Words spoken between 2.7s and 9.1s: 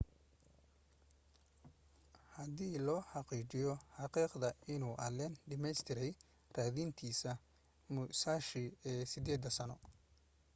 la xaqiijiyo xaqiiqda inuu allen dhameystirtay raadintiisa musashi ee